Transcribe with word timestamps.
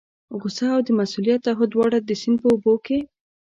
غوسه 0.39 0.65
او 0.75 0.81
د 0.87 0.89
مسؤلیت 0.99 1.39
تعهد 1.47 1.69
دواړه 1.71 1.97
د 2.01 2.11
سیند 2.21 2.37
په 2.41 2.47
اوبو 2.53 2.73
کې. 2.85 2.97